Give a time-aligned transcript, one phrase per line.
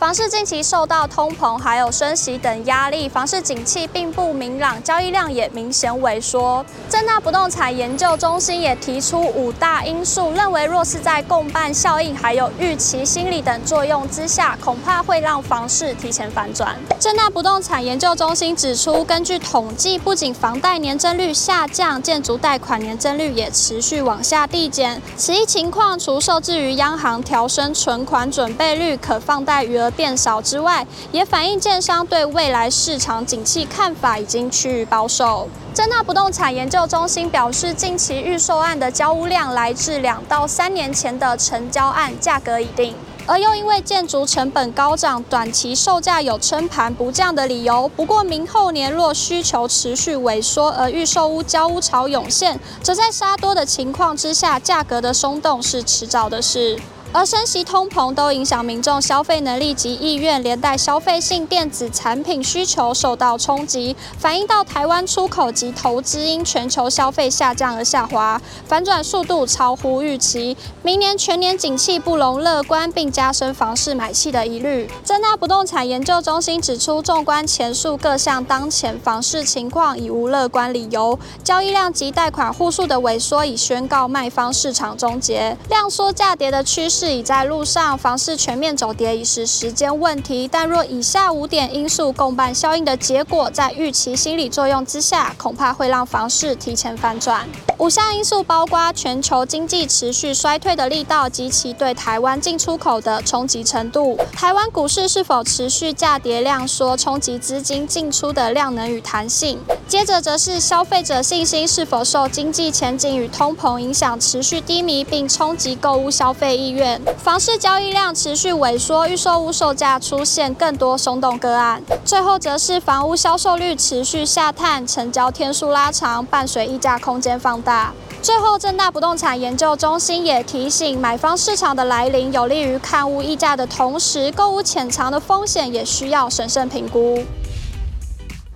[0.00, 6.64] 房市近期受到通膨还有升息等压力，房市景气并不明朗，交易量也明显萎缩。
[6.88, 16.74] 正大不动产研究中心也提出五大因素，认为若是在共伴效应还有预期心理等作用之下，恐怕会让房市提前反转。
[16.98, 25.02] 正大不动产研究中心指出，根据统计，不仅房贷年增率下降，建筑贷款年增率也持续往下递减。
[25.18, 29.89] 此一情况除受制于央行调升存款准备率、可放贷余额。
[29.90, 35.48] 变少之外，也反映建商对未来市场景气看法已经趋于保守。
[35.72, 47.88] 政大不动产研究中心表示，近期预售案的交屋量来自两到三年前的成交案，价格已定，而又因为建筑成本高涨，短期售价有撑盘不降的理由。
[47.96, 56.78] 不过明后年若需求持续萎缩，而预售屋交屋潮涌现，则在杀多的情况之下，价格的松动是迟早的事。
[57.12, 70.56] 而升息、通膨都影响民众消费能力及意愿，连带消费性电子产品需求受到冲击，反映到台湾出口及投资因全球消费下降而下滑，反转速度超乎预期。
[70.84, 74.88] 明年全年景气不容乐观，并加深房市买气的疑虑。
[75.02, 81.18] 增大不动产研究中心指出，纵观前述各项当前房市情况，已无乐观理由。
[81.42, 86.99] 交易量及贷款户数的萎缩已宣告卖方市场终结，量缩价跌的趋势。
[87.00, 90.46] 是已在路上，房市全面走跌已是时间问题。
[90.46, 97.48] 但若以下五点因素共伴效应的结果，在预期心理作用之下，恐怕会让房市提前反转。
[97.78, 109.58] 五项因素包括全球经济持续衰退的力道及其对台湾进出口的冲击程度，台湾股市是否持续价跌量缩，冲击资金进出的量能与弹性。
[109.88, 116.89] 接着则是消费者信心是否受经济前景与通膨影响持续低迷，并冲击购物消费意愿。
[117.18, 121.82] 房市交易量持续萎缩，预售屋售价出现更多松动个案。
[122.04, 127.92] 最后则是房屋销售率持续下探，成交天数拉长，伴随溢价空间放大。
[128.22, 137.24] 最后，正大不动产研究中心也提醒，买方市场的来临有利于看屋溢价的同时，购屋潜藏的风险也需要审慎评估。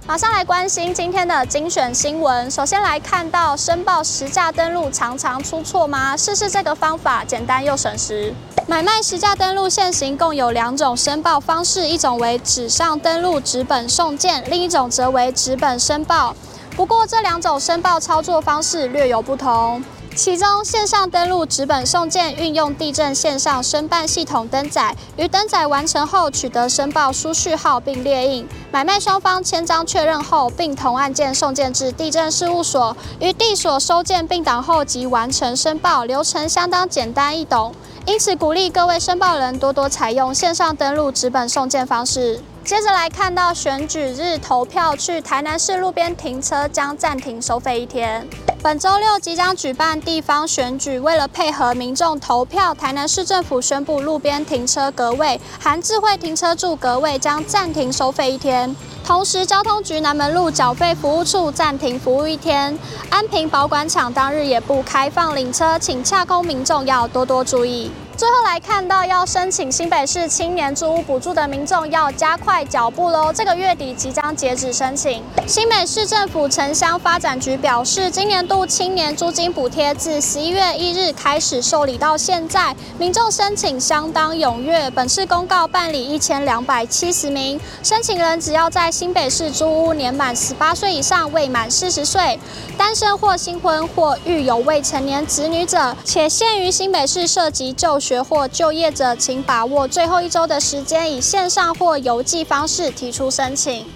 [0.07, 2.51] 马上来关心今天的精选新闻。
[2.51, 6.15] 首先来看到申报实价登录常常出错吗？
[6.15, 8.35] 试试这个方法，简单又省时。
[8.67, 16.37] 买卖实价登录现行共有两种申报方式，一种为纸上登录纸本送件，另一种则为纸本申报。
[16.77, 19.83] 不过这两种申报操作方式略有不同。
[20.17, 37.75] 其中，线上登录纸本送件运用地震线上申办系统登载，于登载完成后取得申报书序号并列印，买卖双方签章确认后，并同案件送件至地震事务所，于地所收件并档后即完成申报，流程相当简单易懂。
[38.07, 42.41] 因此，鼓励各位申报人多多采用线上登录纸本送件方式。
[42.65, 48.27] 接着来看到选举日投票去台南市路边停车将暂停收费一天。
[48.65, 58.75] 本周六即将举办地方选举，为了配合民众投票，台南市政府宣布路边停车格位含智慧停车柱格位将暂停收费一天。
[59.05, 62.79] 同时，交通局南门路缴费服务处暂停服务一天。
[63.11, 67.91] 安平保管场当日也不开放领车，请洽公民众要多多注意。
[68.17, 73.33] 最后来看到要申请新北市青年租屋补助的民众要加快脚步喽！
[73.33, 75.21] 这个月底即将截止申请。
[75.49, 84.89] 新北市政府城乡发展局表示，今年度青年租金补贴自十一月一日开始受理到现在，民众申请相当踊跃。
[84.91, 92.39] 本次公告办理一千两百七十名申请人，只要在新北市租屋年满十八岁以上，未满四十岁，
[92.79, 103.87] 单身或新婚或育有未成年子女者，且限于新北市涉及就学或就业者，请把握最后一周的时间，以线上或邮寄方式提出申请。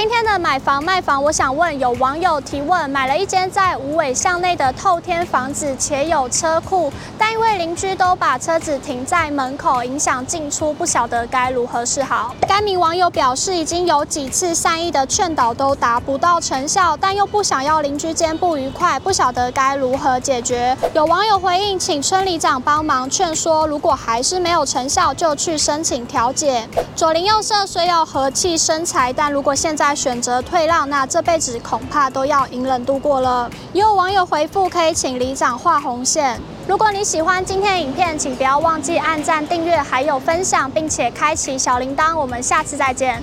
[0.00, 12.32] 今天的买房卖房，我想问有网友提问：买了一间在五尾巷内的透天房子，且有车库，但因为邻居都把车子停在门口，影响进出，不晓得该如何是好。
[12.46, 20.76] 该名网友表示，已经有几次善意的劝导都达不到成效，但又不想要邻居间不愉快，不晓得该如何解决。
[20.94, 26.68] 有网友回应，请村里长帮忙劝说，如果还是没有成效，就去申请调解。
[26.94, 33.50] 左邻右舍虽要和气生财，但如果现在选择退让，那这辈子恐怕都要隐忍度过了。
[33.72, 36.40] 也有网友回复，可以请里长画红线。
[36.66, 42.16] 如果你喜欢今天影片，请不要忘记按赞、订阅，还有分享，并且开启小铃铛。
[42.16, 43.22] 我们下次再见。